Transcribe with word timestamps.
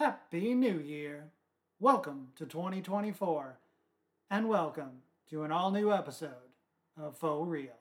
Happy 0.00 0.54
New 0.54 0.78
Year! 0.78 1.30
Welcome 1.78 2.28
to 2.36 2.46
2024, 2.46 3.58
and 4.30 4.48
welcome 4.48 5.02
to 5.28 5.42
an 5.42 5.52
all 5.52 5.70
new 5.70 5.92
episode 5.92 6.30
of 6.96 7.18
Faux 7.18 7.46
Real. 7.46 7.74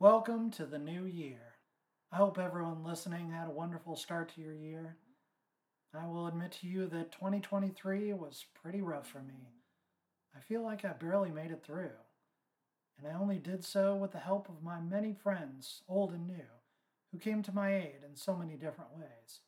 Welcome 0.00 0.50
to 0.50 0.66
the 0.66 0.80
new 0.80 1.04
year. 1.04 1.38
I 2.10 2.16
hope 2.16 2.36
everyone 2.36 2.82
listening 2.82 3.30
had 3.30 3.46
a 3.46 3.52
wonderful 3.52 3.94
start 3.94 4.34
to 4.34 4.40
your 4.40 4.52
year. 4.52 4.96
I 5.96 6.06
will 6.06 6.26
admit 6.26 6.52
to 6.60 6.66
you 6.66 6.86
that 6.88 7.12
2023 7.12 8.12
was 8.12 8.44
pretty 8.54 8.80
rough 8.80 9.08
for 9.08 9.20
me. 9.20 9.52
I 10.36 10.40
feel 10.40 10.62
like 10.62 10.84
I 10.84 10.92
barely 10.92 11.30
made 11.30 11.50
it 11.50 11.62
through, 11.64 11.90
and 12.98 13.06
I 13.06 13.18
only 13.18 13.38
did 13.38 13.64
so 13.64 13.94
with 13.94 14.12
the 14.12 14.18
help 14.18 14.48
of 14.48 14.62
my 14.62 14.80
many 14.80 15.12
friends, 15.14 15.82
old 15.88 16.12
and 16.12 16.26
new, 16.26 16.48
who 17.12 17.18
came 17.18 17.42
to 17.42 17.54
my 17.54 17.74
aid 17.74 18.00
in 18.08 18.16
so 18.16 18.36
many 18.36 18.54
different 18.54 18.96
ways. 18.96 19.40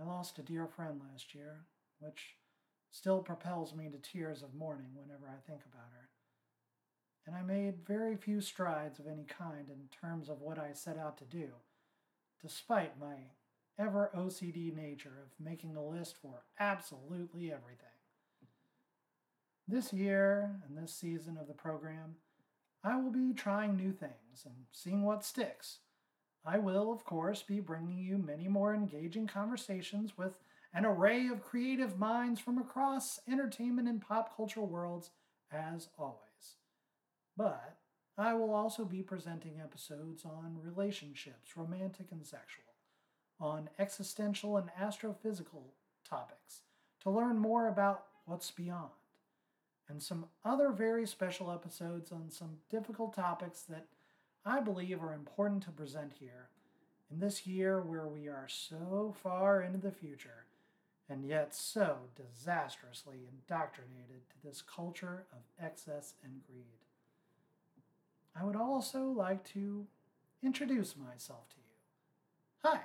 I 0.00 0.04
lost 0.04 0.38
a 0.38 0.42
dear 0.42 0.66
friend 0.66 1.00
last 1.10 1.34
year, 1.34 1.66
which 1.98 2.36
still 2.90 3.20
propels 3.20 3.74
me 3.74 3.88
to 3.90 3.98
tears 3.98 4.42
of 4.42 4.54
mourning 4.54 4.94
whenever 4.94 5.26
I 5.28 5.40
think 5.46 5.62
about 5.64 5.92
her 5.92 6.10
and 7.26 7.34
I 7.34 7.42
made 7.42 7.86
very 7.86 8.16
few 8.16 8.40
strides 8.40 8.98
of 8.98 9.08
any 9.08 9.24
kind 9.24 9.68
in 9.68 9.88
terms 10.00 10.28
of 10.28 10.40
what 10.40 10.58
I 10.58 10.72
set 10.72 10.96
out 10.96 11.18
to 11.18 11.24
do, 11.24 11.48
despite 12.40 13.00
my 13.00 13.16
ever 13.78 14.10
OCD 14.16 14.74
nature 14.74 15.22
of 15.22 15.44
making 15.44 15.76
a 15.76 15.84
list 15.84 16.16
for 16.20 16.44
absolutely 16.58 17.52
everything. 17.52 17.86
This 19.68 19.92
year 19.92 20.60
and 20.66 20.76
this 20.76 20.94
season 20.94 21.36
of 21.36 21.48
the 21.48 21.54
program, 21.54 22.16
I 22.84 22.96
will 22.96 23.10
be 23.10 23.32
trying 23.34 23.76
new 23.76 23.92
things 23.92 24.44
and 24.44 24.54
seeing 24.70 25.02
what 25.02 25.24
sticks. 25.24 25.80
I 26.44 26.58
will, 26.58 26.92
of 26.92 27.04
course, 27.04 27.42
be 27.42 27.58
bringing 27.58 27.98
you 27.98 28.16
many 28.18 28.46
more 28.46 28.72
engaging 28.72 29.26
conversations 29.26 30.16
with 30.16 30.38
an 30.72 30.84
array 30.84 31.26
of 31.26 31.42
creative 31.42 31.98
minds 31.98 32.38
from 32.38 32.58
across 32.58 33.18
entertainment 33.26 33.88
and 33.88 34.00
pop 34.00 34.36
culture 34.36 34.60
worlds, 34.60 35.10
as 35.50 35.88
always. 35.98 36.56
But 37.36 37.76
I 38.16 38.34
will 38.34 38.54
also 38.54 38.84
be 38.84 39.02
presenting 39.02 39.60
episodes 39.60 40.24
on 40.24 40.60
relationships, 40.62 41.56
romantic 41.56 42.12
and 42.12 42.24
sexual, 42.24 42.65
on 43.40 43.68
existential 43.78 44.56
and 44.56 44.70
astrophysical 44.80 45.72
topics 46.08 46.62
to 47.02 47.10
learn 47.10 47.38
more 47.38 47.68
about 47.68 48.04
what's 48.24 48.50
beyond, 48.50 48.90
and 49.88 50.02
some 50.02 50.26
other 50.44 50.70
very 50.70 51.06
special 51.06 51.50
episodes 51.50 52.10
on 52.10 52.30
some 52.30 52.58
difficult 52.70 53.14
topics 53.14 53.62
that 53.62 53.86
I 54.44 54.60
believe 54.60 55.02
are 55.02 55.14
important 55.14 55.62
to 55.64 55.70
present 55.70 56.14
here 56.18 56.48
in 57.10 57.20
this 57.20 57.46
year 57.46 57.80
where 57.80 58.06
we 58.06 58.26
are 58.28 58.48
so 58.48 59.14
far 59.22 59.62
into 59.62 59.78
the 59.78 59.92
future 59.92 60.46
and 61.08 61.24
yet 61.24 61.54
so 61.54 61.98
disastrously 62.16 63.28
indoctrinated 63.30 64.28
to 64.28 64.42
this 64.44 64.62
culture 64.62 65.24
of 65.32 65.64
excess 65.64 66.14
and 66.24 66.42
greed. 66.42 66.64
I 68.38 68.44
would 68.44 68.56
also 68.56 69.04
like 69.04 69.44
to 69.52 69.86
introduce 70.42 70.96
myself 70.96 71.48
to 71.50 71.56
you. 71.56 72.68
Hi, 72.70 72.80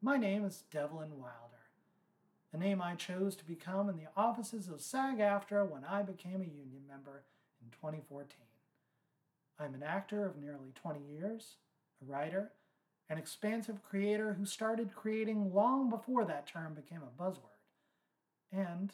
my 0.00 0.16
name 0.16 0.44
is 0.44 0.62
Devlin 0.70 1.18
Wilder, 1.18 1.66
the 2.52 2.58
name 2.58 2.80
I 2.80 2.94
chose 2.94 3.34
to 3.36 3.44
become 3.44 3.88
in 3.88 3.96
the 3.96 4.08
offices 4.16 4.68
of 4.68 4.80
SAG 4.80 5.18
AFTRA 5.18 5.68
when 5.68 5.84
I 5.84 6.02
became 6.02 6.40
a 6.40 6.44
union 6.44 6.82
member 6.88 7.24
in 7.60 7.70
2014. 7.70 8.28
I'm 9.58 9.74
an 9.74 9.82
actor 9.82 10.24
of 10.24 10.36
nearly 10.36 10.72
20 10.80 11.00
years, 11.00 11.56
a 12.00 12.10
writer, 12.10 12.52
an 13.10 13.18
expansive 13.18 13.82
creator 13.82 14.34
who 14.34 14.46
started 14.46 14.94
creating 14.94 15.52
long 15.52 15.90
before 15.90 16.24
that 16.26 16.46
term 16.46 16.74
became 16.74 17.02
a 17.02 17.22
buzzword, 17.22 17.58
and 18.52 18.92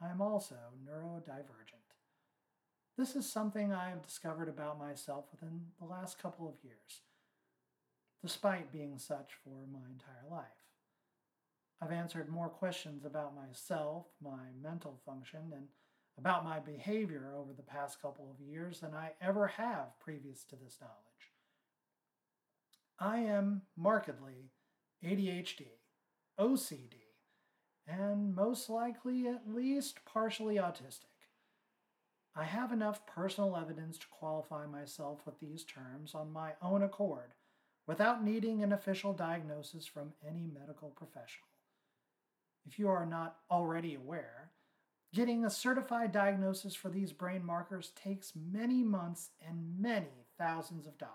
I'm 0.00 0.20
also 0.20 0.54
neurodivergent. 0.88 1.82
This 2.96 3.16
is 3.16 3.28
something 3.28 3.72
I 3.72 3.88
have 3.88 4.06
discovered 4.06 4.48
about 4.48 4.78
myself 4.78 5.24
within 5.32 5.62
the 5.80 5.86
last 5.86 6.22
couple 6.22 6.46
of 6.46 6.62
years, 6.62 7.00
despite 8.22 8.72
being 8.72 8.98
such 8.98 9.32
for 9.42 9.66
my 9.70 9.80
entire 9.90 10.30
life. 10.30 10.46
I've 11.80 11.90
answered 11.90 12.28
more 12.28 12.48
questions 12.48 13.04
about 13.04 13.34
myself, 13.34 14.06
my 14.22 14.52
mental 14.62 15.00
function, 15.04 15.52
and 15.52 15.66
about 16.16 16.44
my 16.44 16.60
behavior 16.60 17.34
over 17.36 17.52
the 17.52 17.62
past 17.62 18.00
couple 18.00 18.30
of 18.30 18.40
years 18.40 18.78
than 18.80 18.94
I 18.94 19.12
ever 19.20 19.48
have 19.48 19.98
previous 19.98 20.44
to 20.44 20.56
this 20.56 20.78
knowledge. 20.80 20.94
I 23.00 23.18
am 23.18 23.62
markedly 23.76 24.52
ADHD, 25.04 25.66
OCD, 26.38 26.94
and 27.88 28.32
most 28.32 28.70
likely 28.70 29.26
at 29.26 29.52
least 29.52 30.04
partially 30.04 30.56
autistic. 30.56 31.06
I 32.36 32.44
have 32.44 32.70
enough 32.70 33.04
personal 33.06 33.56
evidence 33.56 33.98
to 33.98 34.06
qualify 34.06 34.66
myself 34.66 35.22
with 35.26 35.40
these 35.40 35.64
terms 35.64 36.14
on 36.14 36.32
my 36.32 36.52
own 36.62 36.82
accord 36.84 37.32
without 37.86 38.24
needing 38.24 38.62
an 38.62 38.72
official 38.72 39.12
diagnosis 39.12 39.86
from 39.86 40.12
any 40.26 40.46
medical 40.46 40.90
professional. 40.90 41.48
If 42.64 42.78
you 42.78 42.88
are 42.88 43.06
not 43.06 43.36
already 43.50 43.94
aware, 43.94 44.52
getting 45.14 45.44
a 45.44 45.50
certified 45.50 46.12
diagnosis 46.12 46.74
for 46.74 46.88
these 46.88 47.12
brain 47.12 47.44
markers 47.44 47.92
takes 47.96 48.32
many 48.36 48.82
months 48.82 49.30
and 49.46 49.80
many 49.80 50.26
thousands 50.38 50.86
of 50.86 50.96
dollars. 50.98 51.12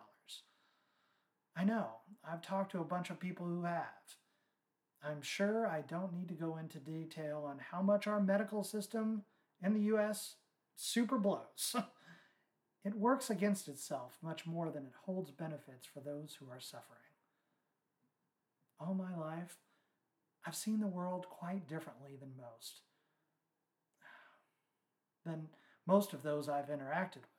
I 1.56 1.64
know, 1.64 1.88
I've 2.30 2.42
talked 2.42 2.72
to 2.74 2.82
a 2.82 2.86
bunch 2.86 3.10
of 3.10 3.20
people 3.20 3.46
who 3.46 3.64
have. 3.64 3.86
I'm 5.04 5.22
sure 5.22 5.68
I 5.68 5.82
don't 5.82 6.14
need 6.14 6.28
to 6.30 6.36
go 6.36 6.58
into 6.58 6.80
detail 6.80 7.46
on 7.48 7.60
how 7.72 7.82
much 7.82 8.08
our 8.08 8.20
medical 8.20 8.64
system 8.64 9.24
in 9.64 9.74
the 9.74 9.96
US 9.96 10.36
super 10.76 11.18
blows. 11.18 11.76
it 12.88 12.96
works 12.96 13.30
against 13.30 13.68
itself 13.68 14.18
much 14.22 14.46
more 14.46 14.72
than 14.72 14.86
it 14.86 14.94
holds 15.06 15.30
benefits 15.30 15.86
for 15.86 16.00
those 16.00 16.38
who 16.40 16.50
are 16.50 16.60
suffering. 16.60 17.02
All 18.80 18.94
my 18.94 19.16
life, 19.16 19.58
I've 20.46 20.56
seen 20.56 20.80
the 20.80 20.88
world 20.88 21.28
quite 21.30 21.68
differently 21.68 22.16
than 22.18 22.32
most. 22.38 22.82
Than 25.26 25.50
most 25.86 26.14
of 26.14 26.24
those 26.24 26.48
I've 26.48 26.70
interacted 26.70 27.16
with. 27.16 27.38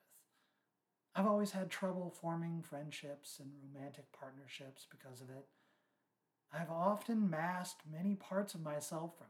I've 1.15 1.27
always 1.27 1.53
had 1.53 1.71
trouble 1.71 2.15
forming 2.21 2.63
friendships 2.63 3.41
and 3.41 3.51
romantic 3.63 4.13
partnerships 4.13 4.87
because 4.91 5.23
of 5.23 5.31
it. 5.31 5.47
I've 6.53 6.71
often 6.71 7.31
masked 7.31 7.83
many 7.91 8.15
parts 8.15 8.55
of 8.55 8.63
myself 8.63 9.17
from 9.17 9.29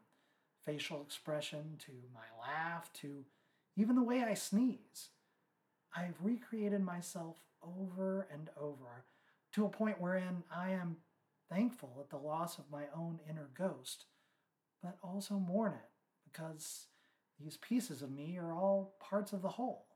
facial 0.65 1.01
expression 1.03 1.77
to 1.87 1.93
my 2.13 2.27
laugh 2.41 2.93
to 2.95 3.25
even 3.77 3.95
the 3.95 4.03
way 4.03 4.23
I 4.23 4.35
sneeze. 4.35 5.11
I've 5.97 6.17
recreated 6.21 6.83
myself 6.83 7.37
over 7.63 8.27
and 8.33 8.51
over 8.61 9.05
to 9.53 9.65
a 9.65 9.71
point 9.71 10.01
wherein 10.01 10.43
I 10.55 10.71
am 10.71 10.97
thankful 11.51 11.97
at 12.01 12.11
the 12.11 12.17
loss 12.17 12.59
of 12.59 12.71
my 12.71 12.85
own 12.95 13.21
inner 13.29 13.49
ghost, 13.57 14.05
but 14.83 14.99
also 15.03 15.35
mourn 15.35 15.73
it 15.73 15.91
because 16.31 16.87
these 17.41 17.57
pieces 17.57 18.03
of 18.03 18.11
me 18.11 18.37
are 18.39 18.53
all 18.53 18.97
parts 19.01 19.33
of 19.33 19.43
the 19.43 19.49
whole. 19.49 19.87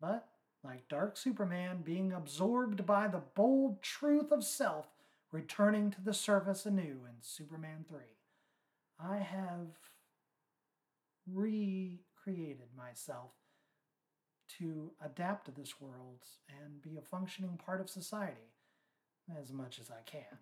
But, 0.00 0.28
like 0.64 0.88
Dark 0.88 1.16
Superman 1.16 1.82
being 1.82 2.12
absorbed 2.12 2.86
by 2.86 3.08
the 3.08 3.22
bold 3.34 3.82
truth 3.82 4.30
of 4.30 4.44
self 4.44 4.86
returning 5.32 5.90
to 5.90 6.00
the 6.00 6.14
surface 6.14 6.66
anew 6.66 7.00
in 7.06 7.16
Superman 7.20 7.84
3, 7.88 7.98
I 9.00 9.16
have 9.18 9.68
re 11.26 12.00
created 12.22 12.68
myself 12.76 13.30
to 14.58 14.92
adapt 15.04 15.46
to 15.46 15.50
this 15.50 15.80
world 15.80 16.24
and 16.62 16.82
be 16.82 16.96
a 16.96 17.02
functioning 17.02 17.58
part 17.64 17.80
of 17.80 17.90
society 17.90 18.54
as 19.40 19.52
much 19.52 19.78
as 19.78 19.90
I 19.90 20.02
can. 20.04 20.38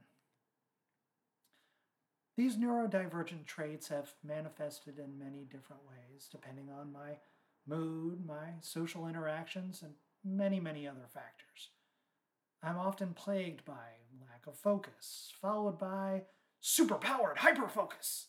These 2.37 2.57
neurodivergent 2.57 3.45
traits 3.47 3.89
have 3.89 4.15
manifested 4.25 4.99
in 4.99 5.19
many 5.19 5.45
different 5.45 5.83
ways, 5.87 6.29
depending 6.31 6.71
on 6.71 6.93
my 6.93 7.19
mood, 7.67 8.25
my 8.25 8.55
social 8.61 9.07
interactions, 9.07 9.83
and 9.83 9.93
many, 10.25 10.61
many 10.61 10.89
other 10.89 11.07
factors. 11.13 11.71
I'm 12.63 12.79
often 12.79 13.15
plagued 13.15 13.65
by 13.65 13.75
lack 14.21 14.47
of 14.47 14.57
focus, 14.57 15.33
followed 15.41 15.79
by 15.79 16.23
superpowered 16.63 17.39
hyperfocus, 17.39 18.27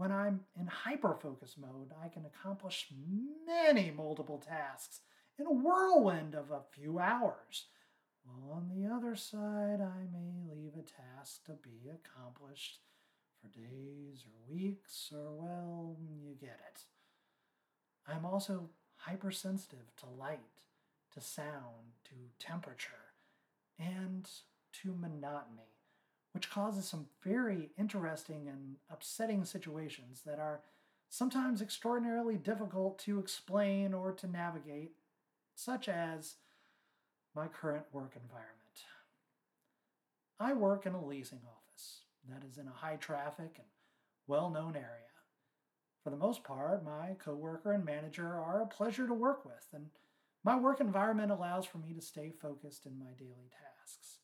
when 0.00 0.10
I'm 0.10 0.40
in 0.58 0.66
hyperfocus 0.66 1.58
mode, 1.58 1.92
I 2.02 2.08
can 2.08 2.24
accomplish 2.24 2.88
many 3.46 3.90
multiple 3.90 4.38
tasks 4.38 5.00
in 5.38 5.44
a 5.44 5.52
whirlwind 5.52 6.34
of 6.34 6.50
a 6.50 6.62
few 6.70 6.98
hours. 6.98 7.66
While 8.24 8.56
on 8.56 8.70
the 8.70 8.88
other 8.90 9.14
side, 9.14 9.82
I 9.82 10.06
may 10.10 10.40
leave 10.50 10.72
a 10.72 11.18
task 11.18 11.44
to 11.44 11.52
be 11.52 11.90
accomplished 11.90 12.78
for 13.42 13.48
days 13.48 14.24
or 14.24 14.54
weeks, 14.54 15.12
or 15.14 15.34
well, 15.34 15.96
you 16.00 16.34
get 16.40 16.58
it. 16.72 16.84
I'm 18.08 18.24
also 18.24 18.70
hypersensitive 18.96 19.94
to 19.98 20.06
light, 20.06 20.62
to 21.12 21.20
sound, 21.20 21.98
to 22.04 22.14
temperature, 22.38 23.12
and 23.78 24.26
to 24.80 24.94
monotony, 24.98 25.79
which 26.32 26.50
causes 26.50 26.86
some 26.86 27.06
very 27.24 27.70
interesting 27.78 28.48
and 28.48 28.76
upsetting 28.90 29.44
situations 29.44 30.22
that 30.24 30.38
are 30.38 30.60
sometimes 31.08 31.60
extraordinarily 31.60 32.36
difficult 32.36 32.98
to 33.00 33.18
explain 33.18 33.92
or 33.92 34.12
to 34.12 34.28
navigate, 34.28 34.92
such 35.54 35.88
as 35.88 36.36
my 37.34 37.48
current 37.48 37.84
work 37.92 38.12
environment. 38.14 38.56
I 40.38 40.52
work 40.52 40.86
in 40.86 40.94
a 40.94 41.04
leasing 41.04 41.40
office 41.44 42.02
that 42.28 42.44
is 42.48 42.58
in 42.58 42.66
a 42.66 42.72
high 42.72 42.96
traffic 42.96 43.56
and 43.56 43.66
well 44.26 44.50
known 44.50 44.76
area. 44.76 44.86
For 46.02 46.10
the 46.10 46.16
most 46.16 46.44
part, 46.44 46.84
my 46.84 47.16
coworker 47.18 47.72
and 47.72 47.84
manager 47.84 48.26
are 48.26 48.62
a 48.62 48.66
pleasure 48.66 49.06
to 49.06 49.12
work 49.12 49.44
with, 49.44 49.66
and 49.74 49.90
my 50.42 50.58
work 50.58 50.80
environment 50.80 51.30
allows 51.30 51.66
for 51.66 51.78
me 51.78 51.92
to 51.92 52.00
stay 52.00 52.30
focused 52.30 52.86
in 52.86 52.98
my 52.98 53.10
daily 53.18 53.50
tasks. 53.50 54.18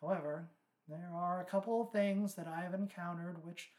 However, 0.00 0.48
there 0.88 1.10
are 1.14 1.40
a 1.40 1.44
couple 1.44 1.80
of 1.80 1.90
things 1.90 2.34
that 2.34 2.46
I 2.46 2.62
have 2.62 2.74
encountered 2.74 3.44
which 3.44 3.70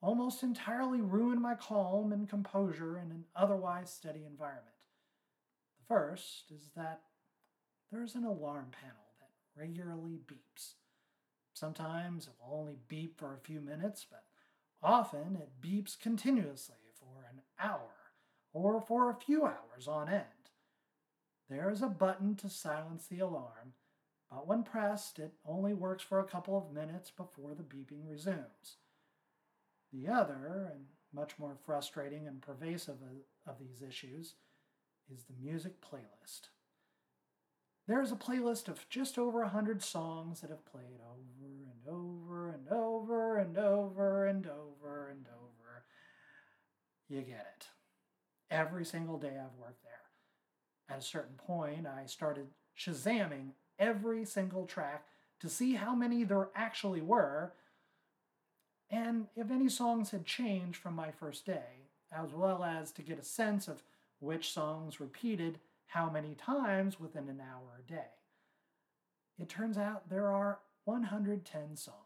almost 0.00 0.42
entirely 0.42 1.00
ruin 1.00 1.40
my 1.40 1.54
calm 1.54 2.12
and 2.12 2.28
composure 2.28 2.96
in 2.98 3.10
an 3.10 3.24
otherwise 3.34 3.90
steady 3.90 4.24
environment. 4.24 4.76
The 5.78 5.94
first 5.94 6.50
is 6.54 6.70
that 6.76 7.02
there 7.90 8.02
is 8.02 8.14
an 8.14 8.24
alarm 8.24 8.66
panel 8.70 9.14
that 9.20 9.60
regularly 9.60 10.18
beeps. 10.26 10.74
Sometimes 11.54 12.26
it 12.26 12.34
will 12.40 12.58
only 12.58 12.76
beep 12.88 13.18
for 13.18 13.34
a 13.34 13.46
few 13.46 13.60
minutes, 13.60 14.06
but 14.08 14.24
often 14.82 15.36
it 15.36 15.60
beeps 15.60 15.98
continuously 15.98 16.76
for 16.98 17.26
an 17.30 17.40
hour 17.58 17.90
or 18.52 18.80
for 18.80 19.10
a 19.10 19.14
few 19.14 19.44
hours 19.44 19.88
on 19.88 20.08
end. 20.08 20.24
There 21.48 21.70
is 21.70 21.82
a 21.82 21.88
button 21.88 22.34
to 22.36 22.50
silence 22.50 23.06
the 23.06 23.20
alarm, 23.20 23.74
when 24.44 24.62
pressed, 24.62 25.18
it 25.18 25.32
only 25.46 25.72
works 25.72 26.02
for 26.02 26.18
a 26.18 26.24
couple 26.24 26.56
of 26.56 26.72
minutes 26.72 27.10
before 27.10 27.54
the 27.54 27.62
beeping 27.62 28.08
resumes. 28.08 28.76
The 29.92 30.08
other, 30.08 30.70
and 30.72 30.86
much 31.12 31.38
more 31.38 31.56
frustrating 31.64 32.26
and 32.26 32.42
pervasive 32.42 32.96
of, 32.96 33.52
of 33.52 33.58
these 33.58 33.82
issues, 33.86 34.34
is 35.12 35.24
the 35.24 35.34
music 35.40 35.80
playlist. 35.80 36.48
There 37.86 38.02
is 38.02 38.10
a 38.10 38.16
playlist 38.16 38.68
of 38.68 38.88
just 38.88 39.16
over 39.16 39.42
a 39.42 39.48
hundred 39.48 39.82
songs 39.82 40.40
that 40.40 40.50
have 40.50 40.66
played 40.66 41.00
over 41.08 41.70
and 41.70 41.88
over 41.88 42.48
and 42.50 42.68
over 42.68 43.38
and 43.38 43.56
over 43.56 44.26
and 44.26 44.46
over 44.46 45.08
and 45.08 45.26
over. 45.28 45.84
You 47.08 47.22
get 47.22 47.46
it. 47.56 47.68
Every 48.50 48.84
single 48.84 49.18
day 49.18 49.38
I've 49.38 49.56
worked 49.58 49.84
there. 49.84 49.92
At 50.88 50.98
a 50.98 51.02
certain 51.02 51.36
point, 51.36 51.86
I 51.86 52.06
started 52.06 52.48
shazamming 52.76 53.52
every 53.78 54.24
single 54.24 54.66
track 54.66 55.06
to 55.40 55.48
see 55.48 55.74
how 55.74 55.94
many 55.94 56.24
there 56.24 56.48
actually 56.54 57.00
were 57.00 57.52
and 58.90 59.26
if 59.34 59.50
any 59.50 59.68
songs 59.68 60.10
had 60.10 60.24
changed 60.24 60.78
from 60.78 60.94
my 60.94 61.10
first 61.10 61.44
day, 61.44 61.88
as 62.12 62.32
well 62.32 62.62
as 62.62 62.92
to 62.92 63.02
get 63.02 63.18
a 63.18 63.24
sense 63.24 63.66
of 63.68 63.82
which 64.20 64.52
songs 64.52 65.00
repeated 65.00 65.58
how 65.86 66.08
many 66.08 66.34
times 66.34 67.00
within 67.00 67.28
an 67.28 67.40
hour 67.40 67.80
a 67.80 67.82
day. 67.90 68.10
It 69.38 69.48
turns 69.48 69.76
out 69.76 70.08
there 70.08 70.30
are 70.30 70.60
110 70.84 71.76
songs. 71.76 71.96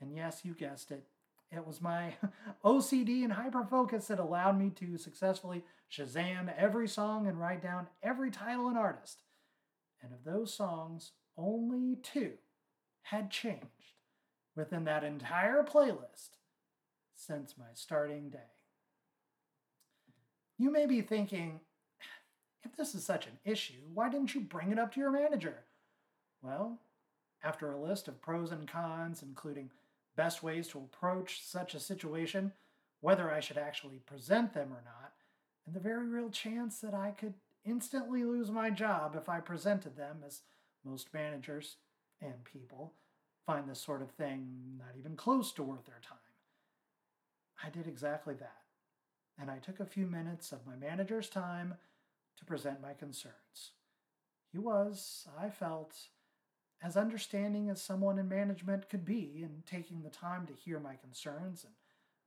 And 0.00 0.14
yes, 0.14 0.42
you 0.44 0.52
guessed 0.52 0.90
it, 0.90 1.04
it 1.50 1.66
was 1.66 1.80
my 1.80 2.14
OCD 2.64 3.24
and 3.24 3.32
hyperfocus 3.32 4.08
that 4.08 4.18
allowed 4.18 4.58
me 4.58 4.70
to 4.70 4.98
successfully 4.98 5.64
Shazam 5.90 6.52
every 6.56 6.88
song 6.88 7.26
and 7.26 7.40
write 7.40 7.62
down 7.62 7.88
every 8.02 8.30
title 8.30 8.68
and 8.68 8.76
artist. 8.76 9.22
And 10.02 10.12
of 10.12 10.24
those 10.24 10.52
songs, 10.52 11.12
only 11.36 11.96
two 11.96 12.32
had 13.02 13.30
changed 13.30 13.94
within 14.54 14.84
that 14.84 15.04
entire 15.04 15.62
playlist 15.62 16.30
since 17.14 17.58
my 17.58 17.66
starting 17.74 18.30
day. 18.30 18.38
You 20.58 20.70
may 20.70 20.86
be 20.86 21.02
thinking, 21.02 21.60
if 22.62 22.74
this 22.76 22.94
is 22.94 23.04
such 23.04 23.26
an 23.26 23.38
issue, 23.44 23.82
why 23.92 24.08
didn't 24.08 24.34
you 24.34 24.40
bring 24.40 24.72
it 24.72 24.78
up 24.78 24.94
to 24.94 25.00
your 25.00 25.10
manager? 25.10 25.64
Well, 26.42 26.78
after 27.42 27.70
a 27.70 27.80
list 27.80 28.08
of 28.08 28.20
pros 28.20 28.50
and 28.50 28.66
cons, 28.66 29.22
including 29.22 29.70
best 30.16 30.42
ways 30.42 30.68
to 30.68 30.78
approach 30.78 31.42
such 31.44 31.74
a 31.74 31.80
situation, 31.80 32.52
whether 33.00 33.30
I 33.30 33.40
should 33.40 33.58
actually 33.58 33.98
present 33.98 34.54
them 34.54 34.72
or 34.72 34.82
not, 34.84 35.12
and 35.66 35.74
the 35.74 35.80
very 35.80 36.08
real 36.08 36.30
chance 36.30 36.78
that 36.80 36.94
I 36.94 37.10
could 37.10 37.34
instantly 37.66 38.24
lose 38.24 38.50
my 38.50 38.70
job 38.70 39.16
if 39.16 39.28
I 39.28 39.40
presented 39.40 39.96
them, 39.96 40.18
as 40.24 40.42
most 40.84 41.12
managers 41.12 41.76
and 42.20 42.44
people 42.44 42.94
find 43.44 43.68
this 43.68 43.80
sort 43.80 44.02
of 44.02 44.10
thing 44.10 44.78
not 44.78 44.96
even 44.98 45.16
close 45.16 45.52
to 45.52 45.62
worth 45.62 45.86
their 45.86 46.00
time. 46.02 46.18
I 47.62 47.70
did 47.70 47.86
exactly 47.86 48.34
that, 48.34 48.62
and 49.38 49.50
I 49.50 49.58
took 49.58 49.80
a 49.80 49.86
few 49.86 50.06
minutes 50.06 50.52
of 50.52 50.66
my 50.66 50.76
manager's 50.76 51.28
time 51.28 51.74
to 52.38 52.44
present 52.44 52.82
my 52.82 52.92
concerns. 52.92 53.72
He 54.52 54.58
was, 54.58 55.26
I 55.38 55.48
felt, 55.48 55.94
as 56.82 56.96
understanding 56.96 57.70
as 57.70 57.80
someone 57.80 58.18
in 58.18 58.28
management 58.28 58.88
could 58.88 59.04
be 59.04 59.42
in 59.42 59.62
taking 59.66 60.02
the 60.02 60.10
time 60.10 60.46
to 60.46 60.52
hear 60.52 60.78
my 60.78 60.94
concerns 60.96 61.64
and 61.64 61.72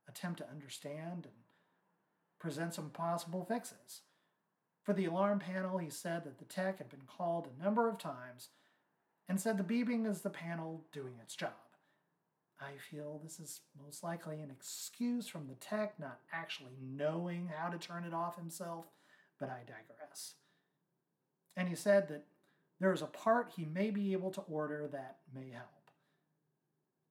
attempt 0.08 0.38
to 0.38 0.50
understand 0.50 1.26
and 1.26 1.44
present 2.38 2.74
some 2.74 2.90
possible 2.90 3.44
fixes. 3.44 4.02
For 4.82 4.92
the 4.92 5.04
alarm 5.04 5.40
panel, 5.40 5.78
he 5.78 5.90
said 5.90 6.24
that 6.24 6.38
the 6.38 6.44
tech 6.44 6.78
had 6.78 6.88
been 6.88 7.06
called 7.06 7.48
a 7.48 7.62
number 7.62 7.88
of 7.88 7.98
times 7.98 8.48
and 9.28 9.40
said 9.40 9.58
the 9.58 9.62
beeping 9.64 10.06
is 10.06 10.22
the 10.22 10.30
panel 10.30 10.84
doing 10.92 11.14
its 11.22 11.36
job. 11.36 11.52
I 12.60 12.72
feel 12.90 13.20
this 13.22 13.40
is 13.40 13.60
most 13.82 14.02
likely 14.02 14.40
an 14.40 14.50
excuse 14.50 15.26
from 15.26 15.46
the 15.46 15.54
tech 15.54 15.98
not 15.98 16.20
actually 16.32 16.76
knowing 16.82 17.50
how 17.54 17.68
to 17.68 17.78
turn 17.78 18.04
it 18.04 18.12
off 18.12 18.36
himself, 18.36 18.86
but 19.38 19.48
I 19.48 19.60
digress. 19.60 20.34
And 21.56 21.68
he 21.68 21.74
said 21.74 22.08
that 22.08 22.26
there 22.80 22.92
is 22.92 23.02
a 23.02 23.06
part 23.06 23.52
he 23.56 23.64
may 23.64 23.90
be 23.90 24.12
able 24.12 24.30
to 24.32 24.42
order 24.42 24.88
that 24.92 25.18
may 25.34 25.50
help. 25.50 25.90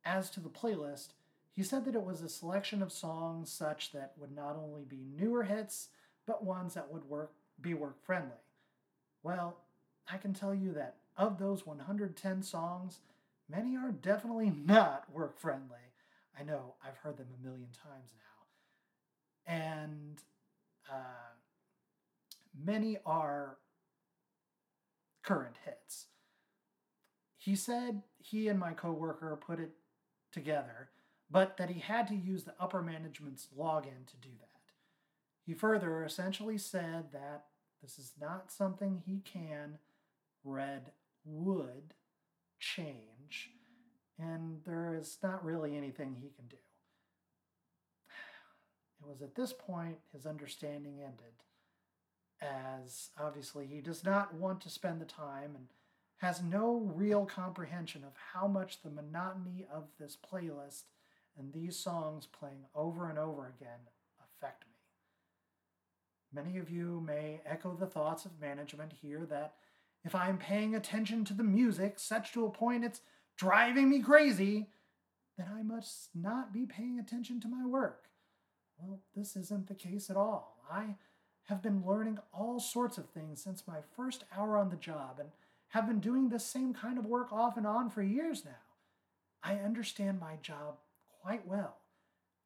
As 0.05 0.29
to 0.31 0.39
the 0.39 0.49
playlist, 0.49 1.09
he 1.51 1.63
said 1.63 1.85
that 1.85 1.95
it 1.95 2.03
was 2.03 2.21
a 2.21 2.29
selection 2.29 2.81
of 2.81 2.91
songs 2.91 3.51
such 3.51 3.91
that 3.91 4.13
would 4.17 4.35
not 4.35 4.55
only 4.55 4.83
be 4.83 5.05
newer 5.15 5.43
hits, 5.43 5.89
but 6.25 6.43
ones 6.43 6.73
that 6.75 6.91
would 6.91 7.05
work 7.05 7.33
be 7.61 7.73
work 7.73 8.03
friendly. 8.05 8.31
Well, 9.23 9.57
I 10.11 10.17
can 10.17 10.33
tell 10.33 10.53
you 10.53 10.73
that 10.73 10.95
of 11.17 11.37
those 11.37 11.65
110 11.65 12.43
songs, 12.43 12.99
many 13.49 13.75
are 13.75 13.91
definitely 13.91 14.51
not 14.65 15.05
work 15.11 15.39
friendly. 15.39 15.77
I 16.39 16.43
know, 16.43 16.75
I've 16.85 16.97
heard 16.97 17.17
them 17.17 17.27
a 17.37 17.45
million 17.45 17.69
times 17.83 18.11
now. 18.15 19.53
And 19.53 20.21
uh, 20.89 21.35
many 22.63 22.97
are 23.05 23.57
current 25.23 25.57
hits. 25.65 26.05
He 27.37 27.55
said 27.55 28.03
he 28.17 28.47
and 28.47 28.59
my 28.59 28.73
coworker 28.73 29.35
put 29.35 29.59
it 29.59 29.71
together, 30.31 30.89
but 31.29 31.57
that 31.57 31.69
he 31.69 31.79
had 31.79 32.07
to 32.07 32.15
use 32.15 32.43
the 32.43 32.53
upper 32.59 32.81
management's 32.81 33.47
login 33.57 34.05
to 34.07 34.17
do 34.21 34.29
that. 34.39 34.47
He 35.45 35.53
further 35.53 36.03
essentially 36.03 36.57
said 36.57 37.11
that 37.11 37.45
this 37.81 37.97
is 37.97 38.13
not 38.19 38.51
something 38.51 39.01
he 39.05 39.19
can, 39.19 39.77
read, 40.43 40.91
would 41.25 41.93
change, 42.59 43.51
and 44.17 44.61
there 44.65 44.95
is 44.99 45.17
not 45.23 45.43
really 45.43 45.77
anything 45.77 46.15
he 46.15 46.29
can 46.29 46.47
do. 46.47 46.57
It 49.01 49.07
was 49.07 49.21
at 49.21 49.35
this 49.35 49.53
point 49.53 49.97
his 50.13 50.25
understanding 50.25 50.99
ended, 50.99 51.43
as 52.41 53.09
obviously 53.19 53.65
he 53.65 53.79
does 53.79 54.03
not 54.03 54.33
want 54.33 54.59
to 54.61 54.69
spend 54.69 54.99
the 54.99 55.05
time 55.05 55.55
and 55.55 55.67
has 56.17 56.41
no 56.41 56.91
real 56.93 57.25
comprehension 57.25 58.03
of 58.03 58.11
how 58.33 58.45
much 58.45 58.81
the 58.81 58.89
monotony 58.89 59.65
of 59.73 59.85
this 59.97 60.17
playlist 60.17 60.83
and 61.37 61.53
these 61.53 61.77
songs 61.77 62.27
playing 62.27 62.65
over 62.75 63.09
and 63.09 63.17
over 63.17 63.47
again 63.47 63.79
affect 64.21 64.65
me. 64.67 64.68
Many 66.33 66.57
of 66.57 66.69
you 66.69 67.01
may 67.05 67.41
echo 67.45 67.75
the 67.75 67.87
thoughts 67.87 68.25
of 68.25 68.39
management 68.39 68.93
here 69.01 69.25
that 69.29 69.55
if 70.03 70.13
I'm 70.13 70.37
paying 70.37 70.75
attention 70.75 71.25
to 71.25 71.33
the 71.33 71.43
music, 71.43 71.99
such 71.99 72.33
to 72.33 72.45
a 72.45 72.51
point 72.51 72.85
it's 72.85 73.01
driving 73.37 73.89
me 73.89 73.99
crazy, 74.01 74.69
then 75.37 75.47
I 75.51 75.63
must 75.63 76.09
not 76.13 76.53
be 76.53 76.65
paying 76.65 76.99
attention 76.99 77.39
to 77.41 77.47
my 77.47 77.65
work. 77.65 78.05
Well, 78.77 79.01
this 79.15 79.35
isn't 79.35 79.67
the 79.67 79.75
case 79.75 80.09
at 80.09 80.17
all. 80.17 80.57
I 80.71 80.95
have 81.45 81.61
been 81.63 81.83
learning 81.85 82.19
all 82.31 82.59
sorts 82.59 82.97
of 82.97 83.09
things 83.09 83.43
since 83.43 83.67
my 83.67 83.79
first 83.95 84.23
hour 84.35 84.55
on 84.55 84.69
the 84.69 84.75
job 84.75 85.17
and 85.19 85.29
have 85.69 85.87
been 85.87 85.99
doing 85.99 86.29
this 86.29 86.45
same 86.45 86.73
kind 86.73 86.97
of 86.97 87.05
work 87.05 87.33
off 87.33 87.57
and 87.57 87.65
on 87.65 87.89
for 87.89 88.03
years 88.03 88.45
now. 88.45 88.51
I 89.43 89.55
understand 89.55 90.19
my 90.19 90.35
job 90.41 90.77
quite 91.21 91.47
well, 91.47 91.77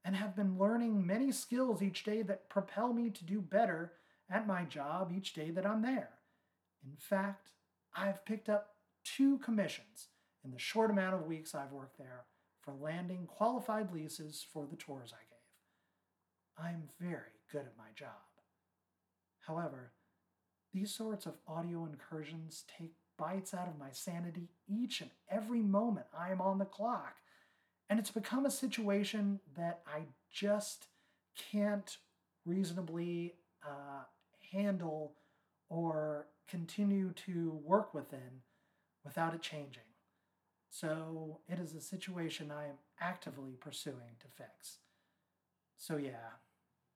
and 0.06 0.16
have 0.16 0.36
been 0.36 0.58
learning 0.58 1.06
many 1.06 1.32
skills 1.32 1.82
each 1.82 2.04
day 2.04 2.22
that 2.24 2.50
propel 2.50 2.94
me 2.94 3.10
to 3.10 3.24
do 3.24 3.40
better 3.42 3.94
at 4.30 4.48
my 4.48 4.64
job 4.64 5.12
each 5.16 5.34
day 5.34 5.50
that 5.52 5.66
I'm 5.66 5.82
there. 5.82 6.10
In 6.86 6.96
fact, 6.98 7.50
I've 7.96 8.26
picked 8.26 8.50
up 8.50 8.76
two 9.04 9.38
commissions 9.40 10.08
in 10.44 10.52
the 10.52 10.60
short 10.60 10.92
amount 10.92 11.16
of 11.16 11.26
weeks 11.26 11.56
I've 11.56 11.72
worked 11.72 11.98
there 11.98 12.26
for 12.62 12.74
landing 12.74 13.28
qualified 13.28 13.94
leases 13.94 14.46
for 14.52 14.66
the 14.66 14.76
tours 14.76 15.14
I 15.14 15.24
gave. 15.24 16.66
I'm 16.66 16.90
very 17.00 17.40
good 17.52 17.62
at 17.62 17.78
my 17.78 17.90
job. 17.96 18.10
However, 19.42 19.92
these 20.74 20.94
sorts 20.94 21.26
of 21.26 21.36
audio 21.48 21.86
incursions 21.86 22.64
take 22.78 22.94
bites 23.18 23.54
out 23.54 23.68
of 23.68 23.78
my 23.78 23.92
sanity 23.92 24.50
each 24.68 25.02
and 25.02 25.12
every 25.30 25.62
moment 25.62 26.08
I 26.18 26.32
am 26.32 26.42
on 26.42 26.58
the 26.58 26.66
clock. 26.66 27.16
And 27.94 28.00
it's 28.00 28.10
become 28.10 28.48
a 28.48 28.50
situation 28.50 29.40
that 29.56 29.82
I 29.86 30.06
just 30.32 30.88
can't 31.38 31.96
reasonably 32.44 33.36
uh, 33.64 34.06
handle 34.52 35.14
or 35.70 36.26
continue 36.48 37.14
to 37.28 37.62
work 37.64 37.94
within 37.94 38.42
without 39.06 39.36
it 39.36 39.44
changing. 39.44 39.84
So 40.72 41.42
it 41.48 41.60
is 41.60 41.76
a 41.76 41.82
situation 41.82 42.50
I 42.50 42.64
am 42.64 42.78
actively 43.00 43.58
pursuing 43.60 44.18
to 44.22 44.28
fix. 44.28 44.80
So, 45.78 45.98
yeah, 45.98 46.40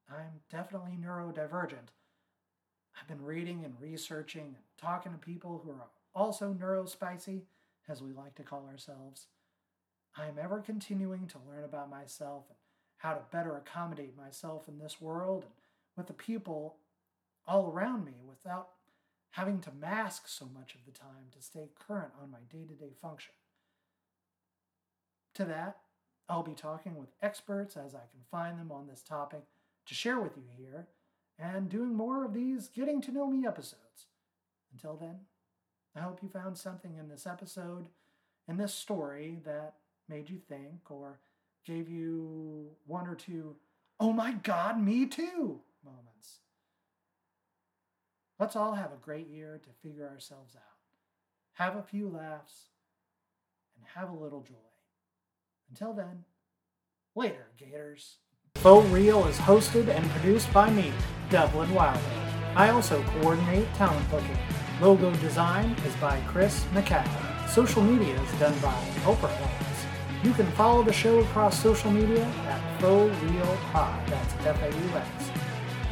I'm 0.10 0.42
definitely 0.50 0.98
neurodivergent. 1.00 1.90
I've 3.00 3.08
been 3.08 3.24
reading 3.24 3.64
and 3.64 3.80
researching 3.80 4.46
and 4.56 4.82
talking 4.82 5.12
to 5.12 5.20
people 5.20 5.62
who 5.64 5.70
are 5.74 5.90
also 6.16 6.56
neurospicy, 6.60 7.44
as 7.88 8.02
we 8.02 8.14
like 8.14 8.34
to 8.34 8.44
call 8.44 8.66
ourselves. 8.68 9.28
I 10.18 10.26
am 10.26 10.40
ever 10.42 10.60
continuing 10.60 11.28
to 11.28 11.38
learn 11.48 11.64
about 11.64 11.90
myself 11.90 12.46
and 12.50 12.58
how 12.98 13.14
to 13.14 13.22
better 13.32 13.56
accommodate 13.56 14.18
myself 14.18 14.68
in 14.68 14.80
this 14.80 15.00
world 15.00 15.44
and 15.44 15.54
with 15.96 16.08
the 16.08 16.14
people 16.14 16.78
all 17.48 17.70
around 17.72 18.06
me 18.06 18.16
without 18.28 18.70
having 19.32 19.60
to 19.62 19.72
mask 19.72 20.28
so 20.28 20.46
much 20.46 20.74
of 20.74 20.86
the 20.86 20.98
time 20.98 21.30
to 21.32 21.42
stay 21.42 21.70
current 21.76 22.12
on 22.22 22.32
my 22.32 22.40
day 22.52 22.66
to 22.66 22.74
day 22.74 22.94
function. 23.00 23.34
To 25.36 25.46
that, 25.46 25.78
I'll 26.28 26.44
be 26.44 26.56
talking 26.56 26.96
with 26.96 27.10
experts 27.22 27.78
as 27.78 27.94
I 27.94 28.10
can 28.12 28.22
find 28.32 28.60
them 28.60 28.72
on 28.72 28.88
this 28.88 29.04
topic 29.04 29.44
to 29.86 29.94
share 29.94 30.20
with 30.20 30.36
you 30.36 30.44
here 30.58 30.88
and 31.38 31.70
doing 31.70 31.94
more 31.94 32.26
of 32.26 32.34
these 32.34 32.68
getting 32.68 33.02
to 33.02 33.12
know 33.12 33.28
me 33.28 33.46
episodes. 33.46 34.08
Until 34.74 34.98
then, 34.98 35.20
I 35.96 36.00
hope 36.00 36.24
you 36.24 36.30
found 36.30 36.58
something 36.58 36.96
in 36.98 37.08
this 37.08 37.28
episode, 37.28 37.88
in 38.48 38.58
this 38.58 38.74
story, 38.74 39.38
that 39.46 39.76
made 40.10 40.30
you 40.30 40.40
think 40.48 40.90
or 40.90 41.20
gave 41.66 41.90
you 41.90 42.70
one 42.86 43.08
or 43.08 43.16
two, 43.16 43.56
oh 44.00 44.14
my 44.14 44.34
God, 44.44 44.82
me 44.82 45.06
too 45.06 45.62
moments. 45.84 46.40
Let's 48.40 48.56
all 48.56 48.74
have 48.74 48.92
a 48.92 49.04
great 49.04 49.28
year 49.28 49.60
to 49.64 49.88
figure 49.88 50.08
ourselves 50.08 50.56
out, 50.56 50.62
have 51.54 51.76
a 51.76 51.84
few 51.84 52.08
laughs, 52.08 52.70
and 53.76 53.86
have 53.96 54.10
a 54.10 54.24
little 54.24 54.42
joy. 54.42 54.56
Until 55.70 55.94
then, 55.94 56.24
later, 57.16 57.48
Gators. 57.58 58.18
Faux 58.56 58.88
Real 58.90 59.26
is 59.28 59.38
hosted 59.38 59.88
and 59.90 60.10
produced 60.12 60.52
by 60.54 60.70
me, 60.70 60.92
Devlin 61.30 61.74
Wilder. 61.74 62.00
I 62.56 62.70
also 62.70 63.04
coordinate 63.20 63.72
talent 63.76 64.10
booking. 64.10 64.38
Logo 64.82 65.12
design 65.16 65.76
is 65.86 65.96
by 65.98 66.20
Chris 66.28 66.66
Michaud. 66.74 67.06
Social 67.50 67.84
media 67.84 68.20
is 68.22 68.40
done 68.40 68.58
by 68.60 68.74
Oprah. 69.04 69.67
You 70.24 70.34
can 70.34 70.48
follow 70.54 70.82
the 70.82 70.92
show 70.92 71.20
across 71.20 71.62
social 71.62 71.92
media 71.92 72.26
at 72.26 72.82
Faux 72.82 73.16
Real 73.24 73.58
Pod. 73.72 74.08
That's 74.08 74.34
F-A-U-X. 74.46 75.32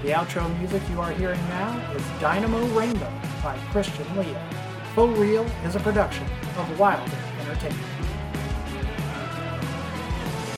The 0.02 0.10
outro 0.10 0.58
music 0.60 0.82
you 0.90 1.00
are 1.00 1.12
hearing 1.12 1.40
now 1.50 1.92
is 1.94 2.04
Dynamo 2.20 2.66
Rainbow 2.78 3.12
by 3.44 3.56
Christian 3.72 4.06
Leo. 4.18 4.40
Faux 4.96 5.18
Real 5.20 5.46
is 5.64 5.76
a 5.76 5.80
production 5.80 6.26
of 6.58 6.80
Wilder 6.80 7.12
Entertainment. 7.42 8.05